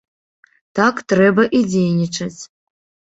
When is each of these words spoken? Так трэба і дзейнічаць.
Так 0.79 0.95
трэба 1.13 1.45
і 1.57 1.59
дзейнічаць. 1.71 2.41